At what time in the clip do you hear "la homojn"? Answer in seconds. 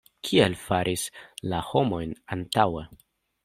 1.53-2.19